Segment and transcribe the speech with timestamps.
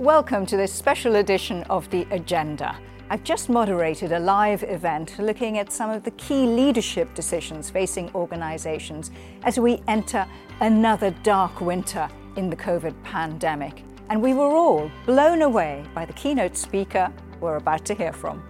[0.00, 2.74] Welcome to this special edition of The Agenda.
[3.10, 8.10] I've just moderated a live event looking at some of the key leadership decisions facing
[8.14, 9.10] organizations
[9.42, 10.26] as we enter
[10.60, 13.84] another dark winter in the COVID pandemic.
[14.08, 18.42] And we were all blown away by the keynote speaker we're about to hear from.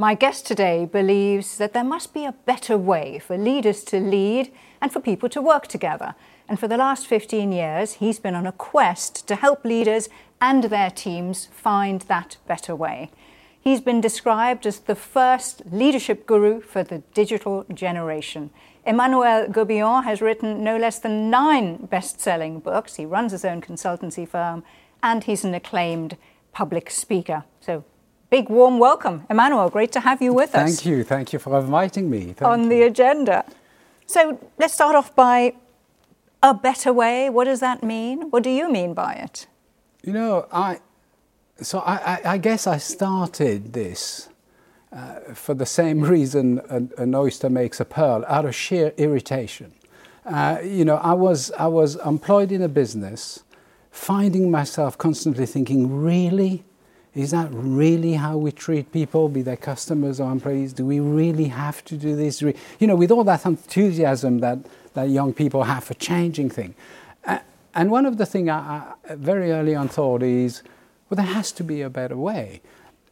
[0.00, 4.52] My guest today believes that there must be a better way for leaders to lead
[4.80, 6.14] and for people to work together.
[6.48, 10.08] And for the last 15 years, he's been on a quest to help leaders
[10.40, 13.10] and their teams find that better way.
[13.60, 18.50] He's been described as the first leadership guru for the digital generation.
[18.86, 22.94] Emmanuel Gobillot has written no less than nine best selling books.
[22.94, 24.62] He runs his own consultancy firm
[25.02, 26.16] and he's an acclaimed
[26.52, 27.44] public speaker.
[27.60, 27.84] So
[28.30, 29.26] big warm welcome.
[29.28, 30.76] Emmanuel, great to have you with Thank us.
[30.76, 31.04] Thank you.
[31.04, 32.32] Thank you for inviting me.
[32.32, 32.68] Thank on you.
[32.70, 33.44] the agenda.
[34.08, 35.52] So let's start off by
[36.42, 37.28] a better way.
[37.28, 38.30] What does that mean?
[38.30, 39.46] What do you mean by it?
[40.02, 40.80] You know, I
[41.60, 44.30] so I, I, I guess I started this
[44.92, 49.72] uh, for the same reason an, an, oyster makes a pearl, out of sheer irritation.
[50.24, 53.44] Uh, you know, I was I was employed in a business,
[53.90, 56.64] finding myself constantly thinking, really,
[57.14, 60.72] is that really how we treat people, be they customers or employees?
[60.72, 62.42] Do we really have to do this?
[62.42, 64.58] You know, with all that enthusiasm that,
[64.94, 66.74] that young people have for changing things.
[67.24, 67.38] Uh,
[67.74, 70.62] and one of the things I, I very early on thought is,
[71.08, 72.60] well, there has to be a better way.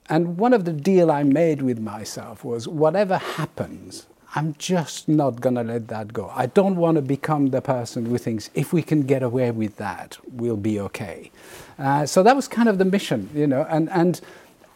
[0.08, 5.40] And one of the deal I made with myself was whatever happens, I'm just not
[5.40, 6.30] going to let that go.
[6.34, 9.76] I don't want to become the person who thinks if we can get away with
[9.76, 11.30] that, we'll be okay.
[11.78, 13.66] Uh, so that was kind of the mission, you know.
[13.70, 14.20] And, and,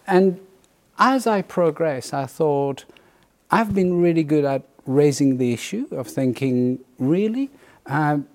[0.07, 0.41] and
[0.99, 2.87] as I progress, I thought
[3.51, 7.51] I've been really good at raising the issue of thinking, really?
[7.85, 8.27] Um,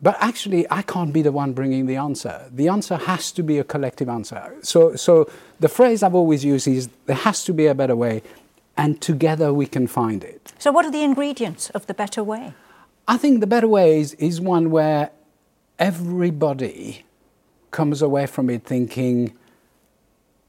[0.00, 2.48] but actually, I can't be the one bringing the answer.
[2.50, 4.56] The answer has to be a collective answer.
[4.62, 5.30] So, so
[5.60, 8.22] the phrase I've always used is there has to be a better way
[8.76, 10.52] and together we can find it.
[10.58, 12.54] So, what are the ingredients of the better way?
[13.06, 15.10] I think the better way is, is one where
[15.78, 17.04] everybody
[17.70, 19.36] comes away from it thinking,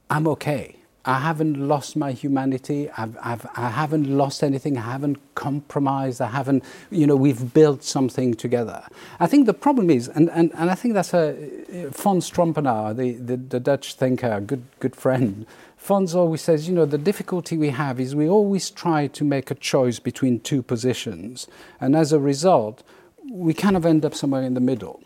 [0.10, 0.76] I'm okay.
[1.06, 2.90] I haven't lost my humanity.
[2.98, 4.78] I've, I've, I haven't lost anything.
[4.78, 6.22] I haven't compromised.
[6.22, 8.84] I haven't, you know, we've built something together.
[9.20, 13.14] I think the problem is, and, and, and I think that's a, Fons Trompenaars, the,
[13.14, 17.72] the, the Dutch thinker, good, good friend, Fons always says, you know, the difficulty we
[17.72, 21.46] have is we always try to make a choice between two positions.
[21.82, 22.84] And as a result,
[23.30, 25.04] we kind of end up somewhere in the middle.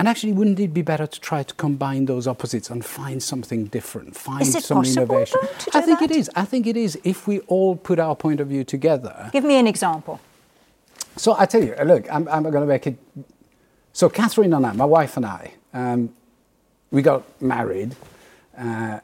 [0.00, 3.66] And actually, wouldn't it be better to try to combine those opposites and find something
[3.66, 5.40] different, find is it some possible, innovation?
[5.42, 6.10] Though, I think that?
[6.10, 6.30] it is.
[6.34, 9.28] I think it is if we all put our point of view together.
[9.30, 10.18] Give me an example.
[11.16, 12.96] So I tell you, look, I'm, I'm going to make it.
[13.92, 16.14] So Catherine and I, my wife and I, um,
[16.90, 17.94] we got married.
[18.56, 19.00] Uh,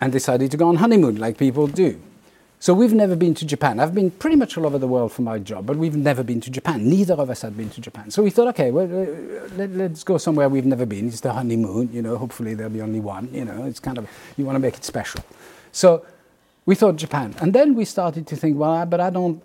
[0.00, 2.00] and decided to go on honeymoon like people do.
[2.60, 3.78] So we've never been to Japan.
[3.78, 6.40] I've been pretty much all over the world for my job, but we've never been
[6.40, 6.88] to Japan.
[6.88, 8.10] Neither of us had been to Japan.
[8.10, 11.06] So we thought, okay, well, uh, let, us go somewhere we've never been.
[11.06, 12.16] It's the honeymoon, you know.
[12.16, 13.32] Hopefully there'll be only one.
[13.32, 15.24] You know, it's kind of you want to make it special.
[15.70, 16.04] So
[16.66, 19.40] we thought Japan, and then we started to think, well, but I don't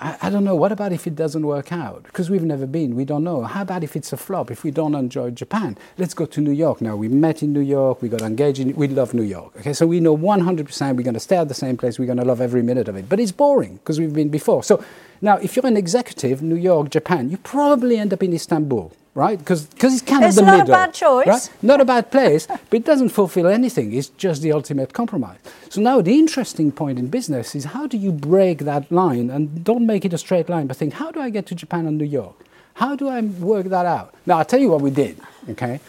[0.00, 0.56] I, I, don't know.
[0.56, 2.04] What about if it doesn't work out?
[2.04, 3.42] Because we've never been, we don't know.
[3.42, 4.50] How about if it's a flop?
[4.50, 6.80] If we don't enjoy Japan, let's go to New York.
[6.80, 8.00] Now we met in New York.
[8.00, 8.60] We got engaged.
[8.60, 9.52] In, we love New York.
[9.58, 11.98] Okay, so we know 100% we're going to stay at the same place.
[11.98, 13.08] We're going to love every minute of it.
[13.08, 14.64] But it's boring because we've been before.
[14.64, 14.82] So
[15.20, 19.38] now, if you're an executive, New York, Japan, you probably end up in Istanbul right?
[19.38, 20.60] Because it's kind it's of the middle.
[20.60, 21.26] It's not a bad choice.
[21.26, 21.50] Right?
[21.62, 23.92] Not a bad place, but it doesn't fulfill anything.
[23.92, 25.38] It's just the ultimate compromise.
[25.68, 29.62] So now the interesting point in business is how do you break that line and
[29.62, 31.98] don't make it a straight line, but think, how do I get to Japan and
[31.98, 32.36] New York?
[32.74, 34.14] How do I work that out?
[34.24, 35.20] Now, I'll tell you what we did,
[35.50, 35.80] okay?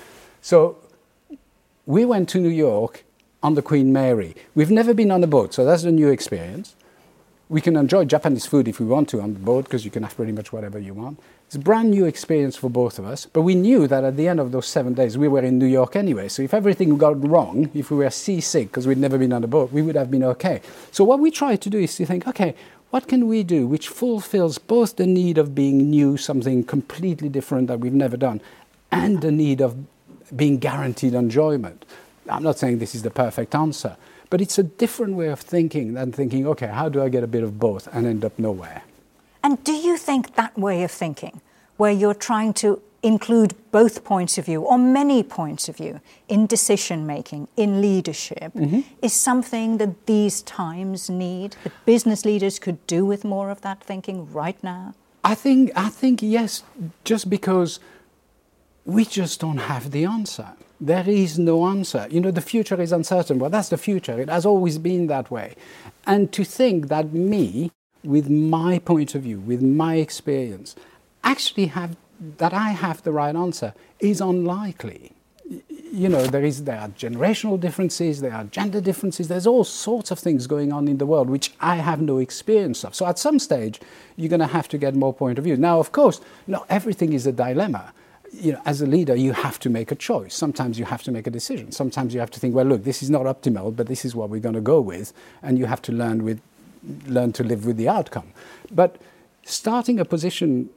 [0.41, 0.77] So
[1.85, 3.05] we went to New York
[3.41, 4.35] on the Queen Mary.
[4.55, 6.75] We've never been on a boat, so that's a new experience.
[7.47, 10.03] We can enjoy Japanese food if we want to on the boat because you can
[10.03, 11.19] have pretty much whatever you want.
[11.51, 14.29] It's a brand new experience for both of us, but we knew that at the
[14.29, 16.29] end of those seven days we were in New York anyway.
[16.29, 19.47] So if everything got wrong, if we were seasick because we'd never been on a
[19.47, 20.61] boat, we would have been okay.
[20.93, 22.55] So what we tried to do is to think, okay,
[22.91, 27.67] what can we do which fulfills both the need of being new, something completely different
[27.67, 28.39] that we've never done,
[28.89, 29.75] and the need of
[30.33, 31.83] being guaranteed enjoyment?
[32.29, 33.97] I'm not saying this is the perfect answer,
[34.29, 37.27] but it's a different way of thinking than thinking, okay, how do I get a
[37.27, 38.83] bit of both and end up nowhere?
[39.51, 41.41] And do you think that way of thinking,
[41.75, 45.99] where you're trying to include both points of view or many points of view
[46.29, 48.79] in decision making, in leadership, mm-hmm.
[49.01, 53.83] is something that these times need, that business leaders could do with more of that
[53.83, 54.93] thinking right now?
[55.25, 56.63] I think, I think yes,
[57.03, 57.81] just because
[58.85, 60.47] we just don't have the answer.
[60.79, 62.07] There is no answer.
[62.09, 63.37] You know, the future is uncertain.
[63.37, 64.17] Well, that's the future.
[64.17, 65.55] It has always been that way.
[66.07, 70.75] And to think that me, with my point of view, with my experience,
[71.23, 71.95] actually have
[72.37, 75.13] that I have the right answer is unlikely.
[75.91, 80.11] You know, there is there are generational differences, there are gender differences, there's all sorts
[80.11, 82.95] of things going on in the world which I have no experience of.
[82.95, 83.81] So at some stage,
[84.15, 85.57] you're going to have to get more point of view.
[85.57, 87.93] Now, of course, not everything is a dilemma
[88.33, 90.33] you know, as a leader, you have to make a choice.
[90.33, 91.71] Sometimes you have to make a decision.
[91.71, 94.29] Sometimes you have to think, well, look, this is not optimal, but this is what
[94.29, 96.41] we're going to go with, and you have to learn with,
[97.05, 98.31] learn to live with the outcome.
[98.71, 98.97] But
[99.43, 100.69] starting a position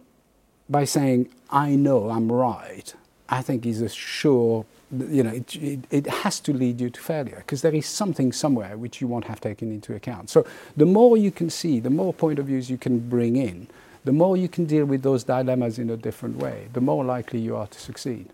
[0.69, 2.95] by saying, I know I'm right,
[3.29, 7.01] I think is a sure, you know, it, it, it has to lead you to
[7.01, 10.31] failure because there is something somewhere which you won't have taken into account.
[10.31, 10.47] So
[10.77, 13.69] the more you can see, the more point of views you can bring in,
[14.05, 17.41] the more you can deal with those dilemmas in a different way, the more likely
[17.41, 18.29] you are to succeed.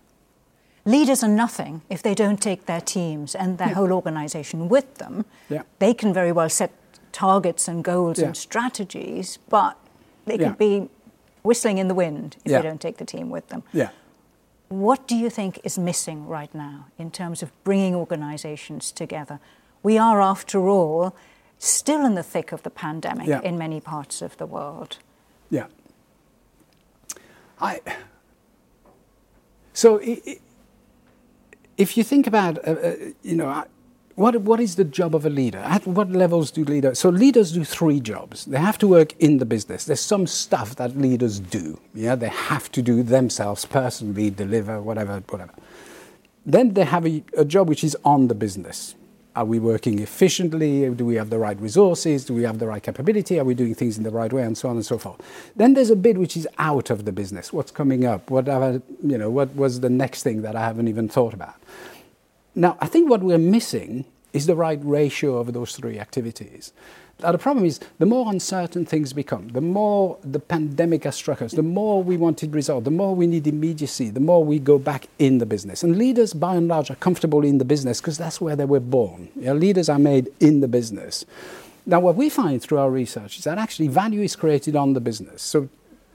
[0.83, 3.75] Leaders are nothing if they don't take their teams and their yeah.
[3.75, 5.25] whole organization with them.
[5.47, 5.61] Yeah.
[5.79, 6.71] They can very well set
[7.11, 8.27] targets and goals yeah.
[8.27, 9.77] and strategies, but
[10.25, 10.89] they could be
[11.43, 13.63] whistling in the wind if they don't take the team with them.
[13.73, 13.89] Yeah.
[14.69, 19.39] What do you think is missing right now in terms of bringing organizations together?
[19.83, 21.15] We are, after all,
[21.57, 24.97] still in the thick of the pandemic in many parts of the world.
[25.49, 25.67] Yeah.
[27.59, 27.81] I.
[29.73, 29.99] So,
[31.77, 33.65] if you think about, uh, uh, you know,
[34.15, 35.59] what, what is the job of a leader?
[35.59, 36.99] At what levels do leaders?
[36.99, 38.45] So leaders do three jobs.
[38.45, 39.85] They have to work in the business.
[39.85, 41.79] There's some stuff that leaders do.
[41.93, 45.53] Yeah, they have to do themselves personally, deliver whatever, whatever.
[46.45, 48.95] Then they have a, a job which is on the business.
[49.33, 50.89] Are we working efficiently?
[50.89, 52.25] Do we have the right resources?
[52.25, 53.39] Do we have the right capability?
[53.39, 54.43] Are we doing things in the right way?
[54.43, 55.21] And so on and so forth.
[55.55, 57.53] Then there's a bit which is out of the business.
[57.53, 58.29] What's coming up?
[58.29, 61.55] What, have you know, what was the next thing that I haven't even thought about?
[62.55, 66.73] Now, I think what we're missing is the right ratio of those three activities.
[67.21, 71.41] Now, the problem is the more uncertain things become, the more the pandemic has struck
[71.41, 74.79] us, the more we wanted result, the more we need immediacy, the more we go
[74.79, 75.83] back in the business.
[75.83, 78.79] And leaders, by and large, are comfortable in the business because that's where they were
[78.79, 79.29] born.
[79.35, 81.25] You know, leaders are made in the business.
[81.85, 85.01] Now, what we find through our research is that actually value is created on the
[85.01, 85.43] business.
[85.43, 85.69] So,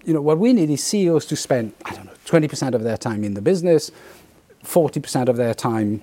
[0.04, 2.96] you know, what we need is CEOs to spend, I don't know, 20% of their
[2.96, 3.92] time in the business,
[4.64, 6.02] 40% of their time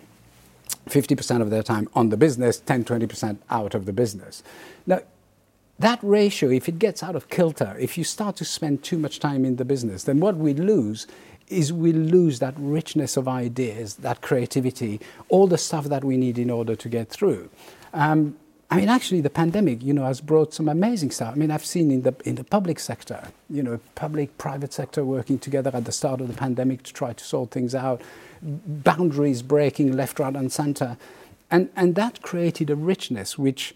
[0.89, 4.43] 50% of their time on the business, 10 20% out of the business.
[4.85, 5.01] Now,
[5.79, 9.19] that ratio, if it gets out of kilter, if you start to spend too much
[9.19, 11.07] time in the business, then what we lose
[11.47, 14.99] is we lose that richness of ideas, that creativity,
[15.29, 17.49] all the stuff that we need in order to get through.
[17.93, 18.37] Um,
[18.73, 21.33] I mean, actually, the pandemic, you know, has brought some amazing stuff.
[21.33, 25.05] I mean, I've seen in the in the public sector, you know, public private sector
[25.05, 28.01] working together at the start of the pandemic to try to sort things out
[28.41, 30.97] boundaries breaking left, right, and center.
[31.51, 33.75] And, and that created a richness which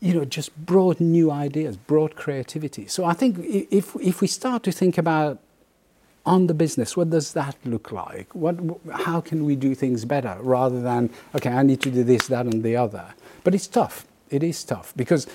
[0.00, 2.86] you know, just brought new ideas, brought creativity.
[2.86, 5.38] So I think if, if we start to think about
[6.26, 8.34] on the business, what does that look like?
[8.34, 8.56] What,
[8.92, 12.46] how can we do things better rather than, okay, I need to do this, that,
[12.46, 13.14] and the other?
[13.44, 14.06] But it's tough.
[14.28, 15.26] It is tough because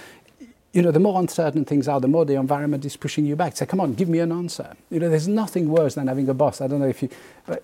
[0.74, 3.58] you know, the more uncertain things are, the more the environment is pushing you back.
[3.58, 4.74] Say, come on, give me an answer.
[4.90, 6.62] You know, there's nothing worse than having a boss.
[6.62, 7.10] I don't know if you,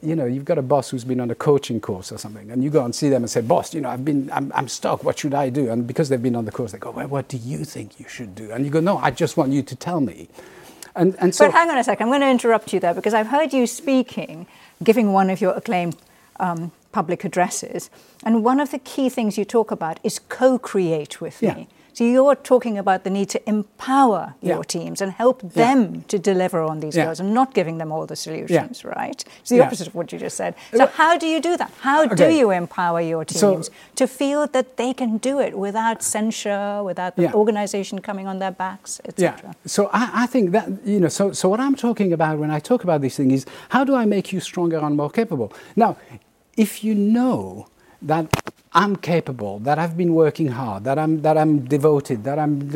[0.01, 2.63] you know, you've got a boss who's been on a coaching course or something, and
[2.63, 5.05] you go and see them and say, boss, you know, I've been, I'm, I'm stuck.
[5.05, 5.69] What should I do?
[5.69, 8.10] And because they've been on the course, they go, well, what do you think you
[8.10, 8.51] should do?
[8.51, 10.27] And you go, no, I just want you to tell me.
[10.98, 12.06] And, and so, but hang on a second.
[12.06, 14.48] I'm going to interrupt you there because I've heard you speaking,
[14.84, 15.96] giving one of your acclaimed
[16.39, 17.89] um, public addresses,
[18.25, 21.54] and one of the key things you talk about is co-create with yeah.
[21.54, 21.68] me.
[21.98, 24.62] So you're talking about the need to empower your yeah.
[24.75, 26.01] teams and help them yeah.
[26.10, 27.06] to deliver on these yeah.
[27.06, 29.25] goals and not giving them all the solutions, right?
[29.39, 30.54] It's the opposite of what you just said.
[30.75, 31.72] So how do you do that?
[31.82, 32.13] How okay.
[32.16, 36.84] do you empower your teams so, to feel that they can do it without censure,
[36.84, 39.39] without the organization coming on their backs, etc.?
[39.44, 39.54] Yeah.
[39.66, 42.60] So I, I, think that, you know, so, so what I'm talking about when I
[42.60, 45.51] talk about this thing is how do I make you stronger and more capable?
[45.75, 45.98] Now,
[46.56, 47.70] if you know
[48.04, 52.69] that I'm capable, that I've been working hard, that I'm, that I'm devoted, that I'm,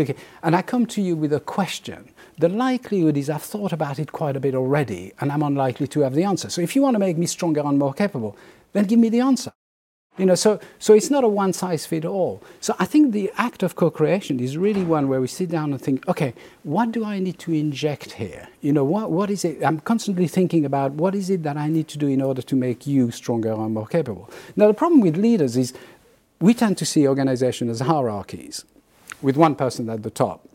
[0.44, 4.12] and I come to you with a question, the likelihood is I've thought about it
[4.12, 6.50] quite a bit already and I'm unlikely to have the answer.
[6.50, 8.36] So if you want to make me stronger and more capable,
[8.74, 9.52] then give me the answer.
[10.22, 12.44] You know, so, so it's not a one size fits all.
[12.60, 15.82] So I think the act of co-creation is really one where we sit down and
[15.82, 18.48] think, okay, what do I need to inject here?
[18.62, 19.66] You know, what, what is it?
[19.66, 22.56] I'm constantly thinking about what is it that I need to do in order to
[22.56, 24.30] make you stronger and more capable.
[24.56, 25.74] Now, the problem with leaders is
[26.40, 28.64] we tend to see organizations as hierarchies
[29.24, 30.48] with one person at the top.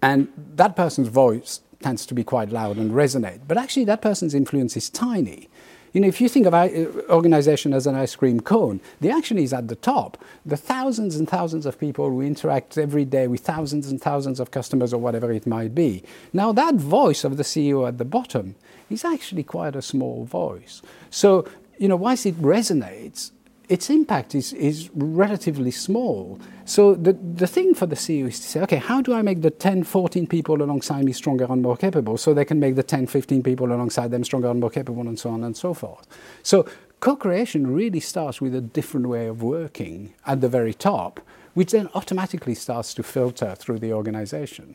[0.00, 3.40] And that person's voice tends to be quite loud and resonate.
[3.46, 5.50] But actually, that person's influence is tiny.
[5.92, 9.10] You know, if you think of an uh, organization as an ice cream cone, the
[9.10, 10.22] action is at the top.
[10.46, 14.52] The thousands and thousands of people who interact every day with thousands and thousands of
[14.52, 16.04] customers or whatever it might be.
[16.32, 18.54] Now, that voice of the CEO at the bottom
[18.88, 20.80] is actually quite a small voice.
[21.10, 23.32] So, you know, once it resonates,
[23.70, 26.40] its impact is, is relatively small.
[26.64, 29.42] So the, the thing for the CEO is to say, okay, how do I make
[29.42, 32.82] the 10, 14 people alongside me stronger and more capable so they can make the
[32.82, 36.08] 10, 15 people alongside them stronger and more capable and so on and so forth.
[36.42, 36.66] So
[36.98, 41.20] co-creation really starts with a different way of working at the very top,
[41.54, 44.74] which then automatically starts to filter through the organization.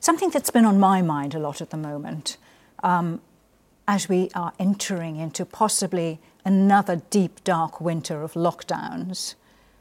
[0.00, 2.38] Something that's been on my mind a lot at the moment,
[2.82, 3.20] um,
[3.86, 9.34] as we are entering into possibly another deep, dark winter of lockdowns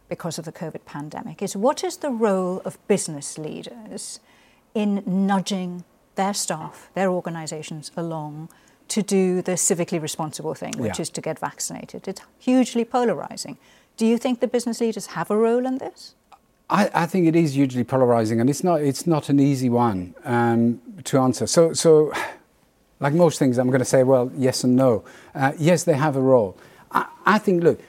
[0.09, 4.19] because of the COVID pandemic is what is the role of business leaders
[4.73, 5.83] in nudging
[6.15, 8.49] their staff, their organizations along
[8.89, 11.01] to do the civically responsible thing, which yeah.
[11.01, 12.07] is to get vaccinated?
[12.07, 13.57] It's hugely polarizing.
[13.95, 16.15] Do you think the business leaders have a role in this?
[16.69, 20.15] I, I think it is hugely polarizing, and it's not, it's not an easy one
[20.25, 21.47] um, to answer.
[21.47, 22.13] So, so
[23.01, 25.03] like most things, I'm going to say, well, yes and no.
[25.35, 26.55] Uh, yes, they have a role.
[26.91, 27.81] I, I think, look,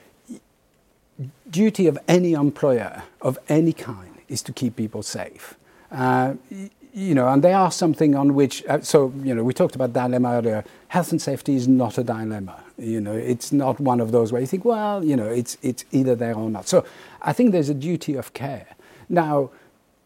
[1.49, 5.55] duty of any employer of any kind is to keep people safe.
[5.93, 6.35] Uh,
[6.95, 9.93] you know, and they are something on which, uh, so, you know, we talked about
[9.93, 10.65] dilemma earlier.
[10.89, 12.63] Health and safety is not a dilemma.
[12.79, 15.85] You know, it's not one of those where you think, well, you know, it's, it's
[15.93, 16.69] either there or not.
[16.69, 16.85] So
[17.21, 18.67] I think there's a duty of care.
[19.09, 19.51] Now,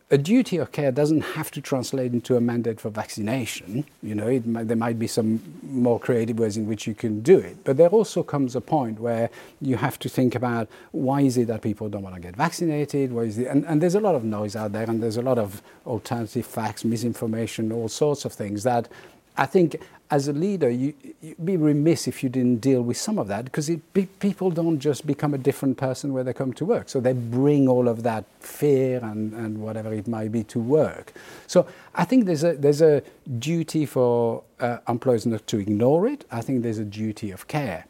[0.09, 3.85] a duty of care doesn't have to translate into a mandate for vaccination.
[4.05, 7.39] You know, might, there might be some more creative ways in which you can do
[7.39, 7.65] it.
[7.65, 11.49] But there also comes a point where you have to think about why is it
[11.49, 13.13] that people don't want to get vaccinated?
[13.13, 13.49] Why is it?
[13.49, 16.47] And, and there's a lot of noise out there, and there's a lot of alternative
[16.47, 18.89] facts, misinformation, all sorts of things that
[19.37, 23.19] I think as a leader, you, would be remiss if you didn't deal with some
[23.19, 23.81] of that because it,
[24.21, 26.89] people don't just become a different person where they come to work.
[26.89, 31.13] So they bring all of that fear and, and whatever it might be to work.
[31.47, 33.03] So I think there's a, there's a
[33.39, 36.25] duty for uh, employers not to ignore it.
[36.31, 37.87] I think there's a duty of care.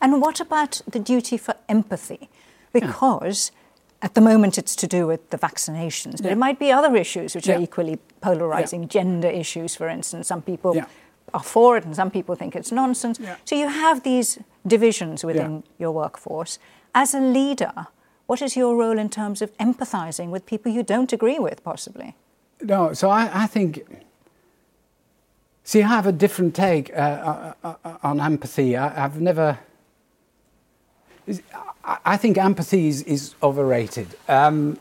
[0.00, 2.28] And what about the duty for empathy?
[2.72, 3.60] Because yeah.
[4.04, 6.32] At the moment, it's to do with the vaccinations, but yeah.
[6.32, 7.56] it might be other issues which yeah.
[7.56, 8.82] are equally polarizing.
[8.82, 8.88] Yeah.
[8.88, 10.28] Gender issues, for instance.
[10.28, 10.78] Some people
[11.32, 13.18] are for it and some people think it's nonsense.
[13.46, 16.58] So you have these divisions within your workforce.
[16.94, 17.86] As a leader,
[18.26, 22.14] what is your role in terms of empathizing with people you don't agree with, possibly?
[22.60, 23.86] No, so I, I think.
[25.64, 28.76] See, I have a different take uh, uh, uh, uh on empathy.
[28.76, 29.58] I, have never.
[31.84, 34.08] I think empathy is, is overrated.
[34.28, 34.78] Um,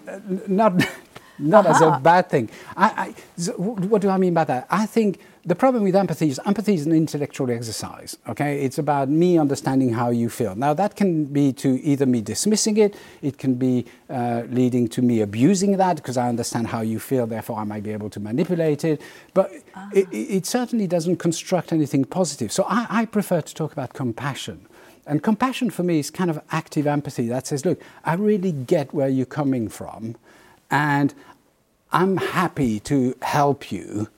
[0.47, 0.73] not
[1.39, 2.49] not as a bad thing.
[2.77, 4.67] I, I, what do I mean by that?
[4.69, 8.17] I think the problem with empathy is empathy is an intellectual exercise.
[8.29, 10.55] Okay, it's about me understanding how you feel.
[10.55, 15.01] Now that can be to either me dismissing it, it can be uh, leading to
[15.01, 18.19] me abusing that because I understand how you feel, therefore I might be able to
[18.19, 19.01] manipulate it.
[19.33, 19.51] But
[19.93, 22.51] it, it, certainly doesn't construct anything positive.
[22.51, 24.67] So I, I prefer to talk about compassion.
[25.05, 28.93] And compassion for me is kind of active empathy that says, look, I really get
[28.93, 30.15] where you're coming from,
[30.71, 31.13] and
[31.91, 34.09] I'm happy to help you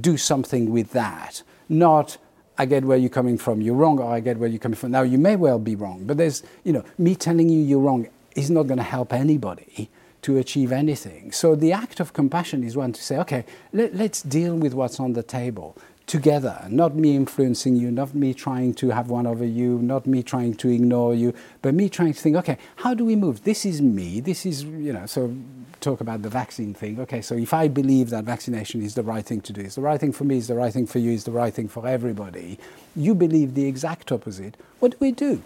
[0.00, 2.18] do something with that, not
[2.58, 4.90] I get where you're coming from, you're wrong, or I get where you're coming from.
[4.90, 8.08] Now, you may well be wrong, but there's, you know, me telling you you're wrong
[8.36, 9.90] is not going to help anybody
[10.22, 11.32] to achieve anything.
[11.32, 15.00] So the act of compassion is one to say, okay, let, us deal with what's
[15.00, 19.44] on the table together, not me influencing you, not me trying to have one over
[19.44, 21.32] you, not me trying to ignore you,
[21.62, 23.44] but me trying to think, okay, how do we move?
[23.44, 25.34] This is me, this is, you know, so
[25.80, 27.00] talk about the vaccine thing.
[27.00, 29.80] Okay, so if I believe that vaccination is the right thing to do, it's the
[29.80, 31.86] right thing for me, it's the right thing for you, it's the right thing for
[31.86, 32.58] everybody,
[32.94, 35.42] you believe the exact opposite, what do we do?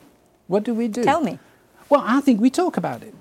[0.46, 1.02] What do we do?
[1.02, 1.38] Tell me.
[1.88, 3.14] Well, I think we talk about it.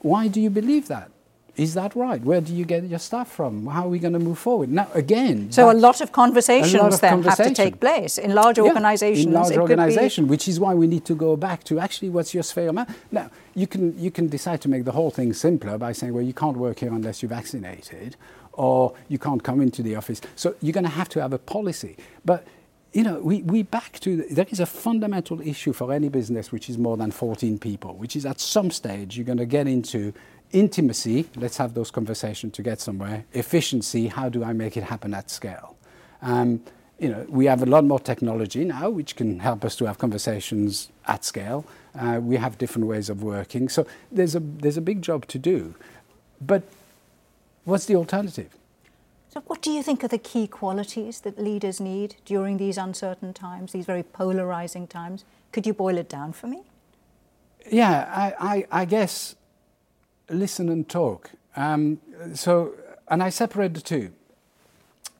[0.00, 1.10] Why do you believe that?
[1.56, 2.20] Is that right?
[2.20, 3.66] Where do you get your stuff from?
[3.66, 4.70] How are we going to move forward?
[4.70, 5.50] Now, again.
[5.50, 7.44] So, a lot of conversations lot of then conversation.
[7.46, 9.24] have to take place in large organizations.
[9.24, 12.34] Yeah, in large organizations, which is why we need to go back to actually what's
[12.34, 12.78] your sphere of
[13.10, 16.24] Now, you can, you can decide to make the whole thing simpler by saying, well,
[16.24, 18.16] you can't work here unless you're vaccinated,
[18.52, 20.20] or you can't come into the office.
[20.34, 21.96] So, you're going to have to have a policy.
[22.24, 22.46] But
[22.92, 26.70] you know, we, we back to, there is a fundamental issue for any business which
[26.70, 30.14] is more than 14 people, which is at some stage you're going to get into
[30.52, 33.24] intimacy, let's have those conversations to get somewhere.
[33.32, 35.76] Efficiency, how do I make it happen at scale?
[36.22, 36.62] Um,
[36.98, 39.98] you know, we have a lot more technology now, which can help us to have
[39.98, 41.66] conversations at scale.
[41.98, 45.38] Uh, we have different ways of working, so there's a there's a big job to
[45.38, 45.74] do.
[46.40, 46.62] But
[47.64, 48.56] what's the alternative?
[49.28, 53.34] So, what do you think are the key qualities that leaders need during these uncertain
[53.34, 55.24] times, these very polarizing times?
[55.52, 56.62] Could you boil it down for me?
[57.70, 59.34] Yeah, I, I, I guess
[60.28, 61.30] listen and talk.
[61.56, 62.00] Um,
[62.34, 62.74] so,
[63.08, 64.12] and I separate the two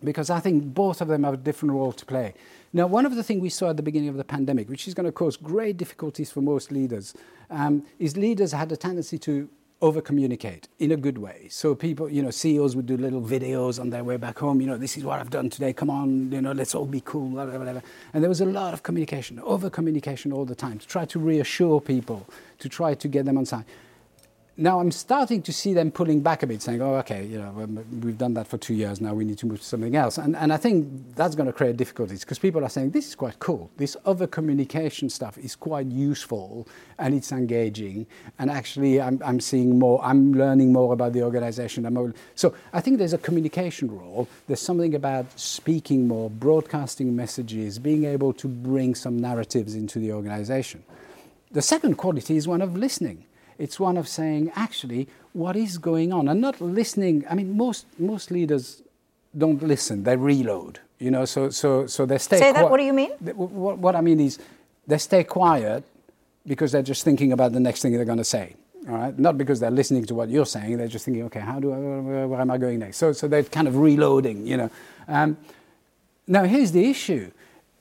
[0.05, 2.35] because I think both of them have a different role to play.
[2.73, 4.95] Now, one of the things we saw at the beginning of the pandemic, which is
[4.95, 7.15] going to cause great difficulties for most leaders,
[7.51, 9.49] um, is leaders had a tendency to
[9.83, 11.47] over communicate in a good way.
[11.51, 14.67] So people, you know, CEOs would do little videos on their way back home, you
[14.67, 17.29] know, this is what I've done today, come on, you know, let's all be cool,
[17.29, 17.83] whatever, whatever.
[18.15, 21.19] And there was a lot of communication, over communication all the time to try to
[21.19, 22.27] reassure people,
[22.59, 23.65] to try to get them on side
[24.59, 27.51] now I'm starting to see them pulling back a bit, saying, "Oh, okay, you know,
[28.03, 29.13] we've done that for two years now.
[29.13, 31.77] We need to move to something else." And and I think that's going to create
[31.77, 33.71] difficulties because people are saying this is quite cool.
[33.77, 36.67] This other communication stuff is quite useful
[36.99, 38.07] and it's engaging.
[38.39, 40.03] And actually, I'm I'm seeing more.
[40.03, 41.87] I'm learning more about the organization.
[42.35, 44.27] So I think there's a communication role.
[44.47, 50.13] There's something about speaking more, broadcasting messages, being able to bring some narratives into the
[50.13, 50.83] organization.
[51.53, 53.25] The second quality is one of listening
[53.59, 56.29] it's one of saying, actually, what is going on?
[56.29, 57.25] And not listening.
[57.29, 58.83] I mean, most, most leaders
[59.37, 60.81] don't listen, they reload.
[60.99, 63.11] You know, so, so, so they stay Say that, what do you mean?
[63.35, 64.39] What, what I mean is
[64.87, 65.85] they stay quiet
[66.47, 68.55] because they're just thinking about the next thing they're going to say.
[68.89, 69.19] All right?
[69.19, 71.77] Not because they're listening to what you're saying, they're just thinking, okay, how do I,
[71.77, 72.97] where, where am I going next?
[72.97, 74.71] So, so they're kind of reloading, you know.
[75.09, 75.37] Um,
[76.27, 77.31] now, here's the issue.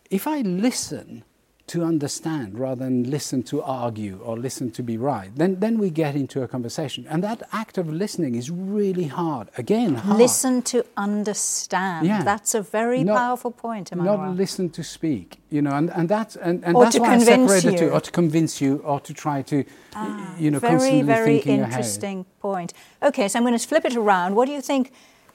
[0.09, 1.23] If I listen,
[1.67, 5.31] to understand rather than listen to argue or listen to be right.
[5.35, 7.07] Then, then we get into a conversation.
[7.09, 9.49] And that act of listening is really hard.
[9.57, 10.19] Again, hard.
[10.19, 12.05] Listen to understand.
[12.05, 12.23] Yeah.
[12.23, 14.17] That's a very not, powerful point, Emmanuel.
[14.17, 15.39] Not listen to speak.
[15.49, 17.89] You know, and, and that's, and, and that's why I separate the two.
[17.89, 19.63] Or to convince you, or to try to,
[19.95, 22.39] ah, you know, very, constantly very thinking interesting ahead.
[22.41, 22.73] point.
[23.01, 24.35] Okay, so I'm going to flip it around.
[24.35, 24.91] What do you think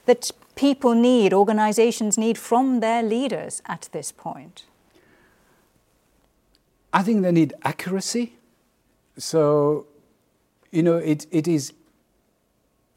[0.06, 4.64] that people need, organizations need from their leaders at this point?
[6.92, 8.34] I think they need accuracy.
[9.16, 9.86] So,
[10.70, 11.72] you know, it, it is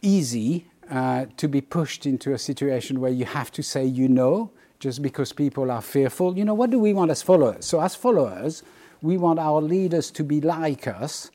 [0.02, 4.52] easy uh, to be pushed into a situation where you have to say you know
[4.80, 6.38] just because people are fearful.
[6.38, 7.66] You know, what do we want as followers?
[7.66, 8.64] So, as followers,
[9.02, 11.32] we want our leaders to be like us,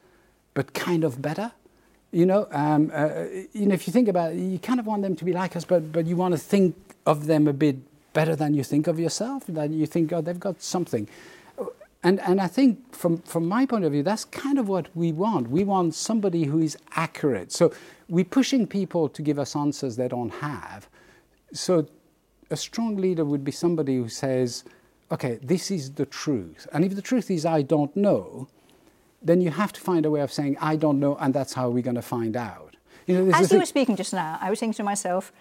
[0.52, 1.52] but kind of better.
[2.12, 5.02] You know, um, uh, you know, if you think about it, you kind of want
[5.02, 7.76] them to be like us, but, but you want to think of them a bit
[8.12, 11.08] better than you think of yourself, that you think, oh, they've got something.
[12.04, 15.12] And, and I think from, from my point of view, that's kind of what we
[15.12, 15.50] want.
[15.50, 17.50] We want somebody who is accurate.
[17.50, 17.72] So
[18.08, 20.88] we're pushing people to give us answers they don't have.
[21.52, 21.86] So
[22.50, 24.64] a strong leader would be somebody who says,
[25.10, 26.66] okay, this is the truth.
[26.72, 28.48] And if the truth is I don't know,
[29.20, 31.68] then you have to find a way of saying, I don't know, and that's how
[31.68, 32.76] we're going to find out.
[33.06, 35.32] You know, As you were speaking just now, I was thinking to myself,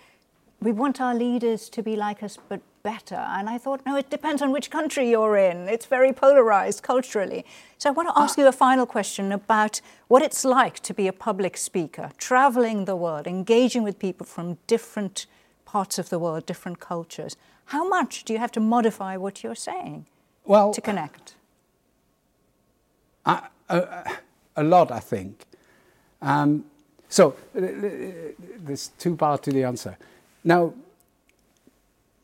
[0.61, 3.15] we want our leaders to be like us, but better.
[3.15, 5.67] And I thought, no, it depends on which country you're in.
[5.67, 7.45] It's very polarized culturally.
[7.77, 11.07] So I want to ask you a final question about what it's like to be
[11.07, 15.25] a public speaker, traveling the world, engaging with people from different
[15.65, 17.35] parts of the world, different cultures.
[17.65, 20.05] How much do you have to modify what you're saying
[20.45, 21.35] well, to connect?
[23.25, 24.03] Uh, uh,
[24.55, 25.43] a lot, I think.
[26.21, 26.63] Um,
[27.09, 27.61] so uh,
[28.65, 29.97] there's two parts to the answer.
[30.47, 30.73] Now,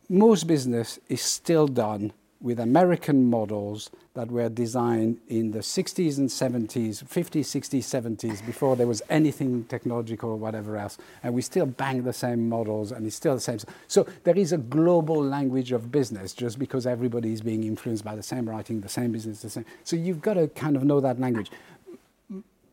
[0.08, 6.30] most business is still done with American models that were designed in the 60s and
[6.30, 10.98] 70s, 50s, 60s, 70s, before there was anything technological or whatever else.
[11.22, 13.60] And we still bang the same models and it's still the same.
[13.90, 18.16] So there is a global language of business just because everybody is being influenced by
[18.16, 19.66] the same writing, the same business, the same.
[19.84, 21.52] So you've got to kind of know that language.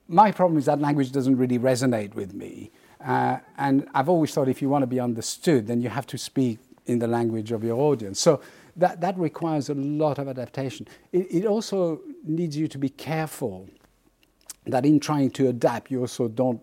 [0.06, 2.70] My problem is that language doesn't really resonate with me.
[3.04, 6.18] Uh, and I've always thought if you want to be understood, then you have to
[6.18, 8.20] speak in the language of your audience.
[8.20, 8.40] So
[8.76, 10.86] that, that requires a lot of adaptation.
[11.12, 13.68] It, it also needs you to be careful
[14.66, 16.60] that in trying to adapt, you also don't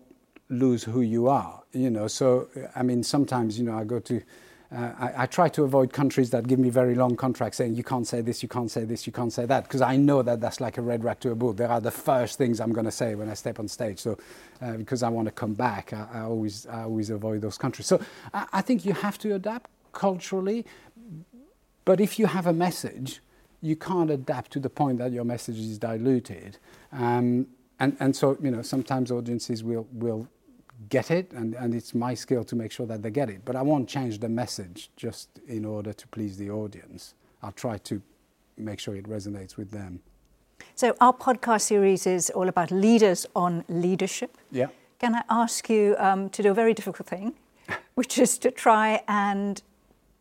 [0.48, 1.62] lose who you are.
[1.72, 4.22] You know, so I mean, sometimes you know I go to
[4.70, 7.82] uh, I, I, try to avoid countries that give me very long contracts saying you
[7.82, 10.42] can't say this, you can't say this, you can't say that, because I know that
[10.42, 11.54] that's like a red rat to a bull.
[11.54, 13.98] There are the first things I'm going to say when I step on stage.
[13.98, 14.18] So,
[14.60, 17.86] uh, because I want to come back, I, I, always, I always avoid those countries.
[17.86, 17.98] So,
[18.34, 20.66] I, I think you have to adapt culturally,
[21.86, 23.20] but if you have a message,
[23.62, 26.58] you can't adapt to the point that your message is diluted.
[26.92, 27.46] Um,
[27.80, 30.28] and, and so, you know, sometimes audiences will, will
[30.88, 33.44] get it, and, and it's my skill to make sure that they get it.
[33.44, 37.14] But I won't change the message just in order to please the audience.
[37.42, 38.00] I'll try to
[38.56, 40.00] make sure it resonates with them.
[40.74, 44.36] So, our podcast series is all about leaders on leadership.
[44.50, 44.68] Yeah.
[44.98, 47.34] Can I ask you um, to do a very difficult thing?
[47.94, 49.62] which is to try and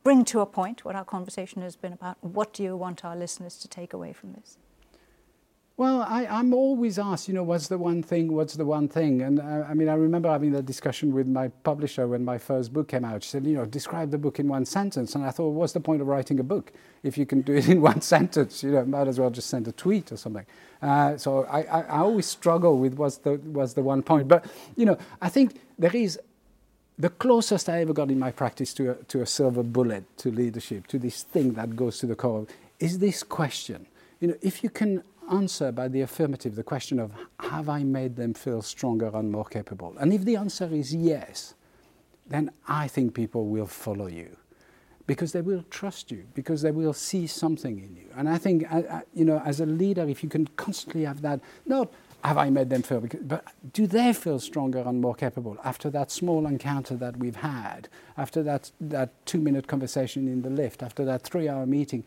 [0.04, 2.18] bring to a point what our conversation has been about.
[2.22, 4.58] What do you want our listeners to take away from this?
[5.78, 9.22] Well, I, am always asked, you know, what's the one thing, what's the one thing?
[9.22, 12.40] And I, uh, I, mean, I remember having that discussion with my publisher when my
[12.40, 13.22] first book came out.
[13.22, 15.14] She said, you know, describe the book in one sentence.
[15.14, 16.74] And I thought, what's the point of writing a book?
[17.04, 19.68] If you can do it in one sentence, you know, might as well just send
[19.68, 20.48] a tweet or something.
[20.82, 24.28] Uh, so I, I, I, always struggle with what's the, what's the one point.
[24.28, 26.20] But, you know, I think there is
[26.98, 30.32] the closest I ever got in my practice to a, to a silver bullet to
[30.32, 32.48] leadership, to this thing that goes to the core,
[32.80, 33.86] is this question.
[34.20, 38.16] You know, if you can answer by the affirmative the question of have I made
[38.16, 39.96] them feel stronger and more capable?
[40.00, 41.54] And if the answer is yes,
[42.28, 44.38] then I think people will follow you
[45.08, 48.08] because they will trust you, because they will see something in you.
[48.16, 51.22] And I think, uh, uh, you know, as a leader, if you can constantly have
[51.22, 51.92] that, not
[52.26, 56.12] have I made them feel, but do they feel stronger and more capable after that
[56.12, 57.88] small encounter that we've had,
[58.18, 62.04] after that, that two minute conversation in the lift, after that three hour meeting?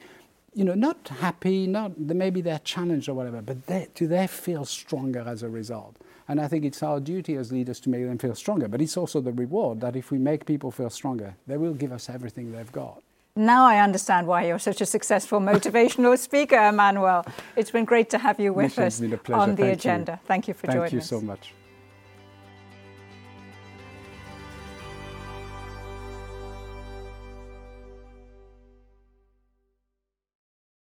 [0.54, 4.64] You know, not happy, not maybe they're challenged or whatever, but they, do they feel
[4.64, 5.96] stronger as a result?
[6.28, 8.68] And I think it's our duty as leaders to make them feel stronger.
[8.68, 11.92] But it's also the reward that if we make people feel stronger, they will give
[11.92, 13.02] us everything they've got.
[13.36, 17.24] Now I understand why you're such a successful motivational speaker, Emmanuel.
[17.56, 20.12] It's been great to have you with us on the Thank agenda.
[20.12, 20.26] You.
[20.26, 20.90] Thank you for Thank joining us.
[20.90, 21.54] Thank you so much.